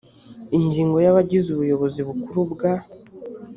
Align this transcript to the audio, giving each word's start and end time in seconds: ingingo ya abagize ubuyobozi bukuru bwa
ingingo 0.57 0.97
ya 1.05 1.09
abagize 1.13 1.47
ubuyobozi 1.51 1.99
bukuru 2.07 2.41
bwa 2.53 2.71